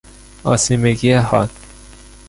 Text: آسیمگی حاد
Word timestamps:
آسیمگی 0.43 1.11
حاد 1.13 1.49